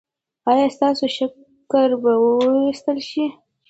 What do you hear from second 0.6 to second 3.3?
ستاسو شکر به وویستل شي؟